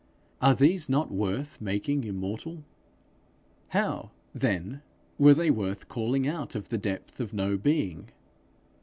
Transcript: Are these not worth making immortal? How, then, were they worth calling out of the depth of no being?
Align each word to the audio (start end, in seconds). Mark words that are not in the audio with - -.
Are 0.41 0.55
these 0.55 0.89
not 0.89 1.11
worth 1.11 1.61
making 1.61 2.05
immortal? 2.05 2.63
How, 3.67 4.09
then, 4.33 4.81
were 5.19 5.35
they 5.35 5.51
worth 5.51 5.89
calling 5.89 6.27
out 6.27 6.55
of 6.55 6.69
the 6.69 6.77
depth 6.79 7.19
of 7.19 7.33
no 7.33 7.55
being? 7.55 8.09